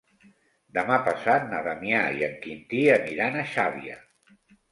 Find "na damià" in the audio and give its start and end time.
1.51-2.01